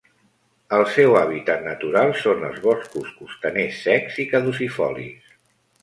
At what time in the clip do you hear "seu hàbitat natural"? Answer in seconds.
0.93-2.15